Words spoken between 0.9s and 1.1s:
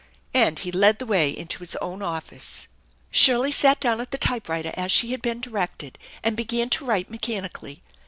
the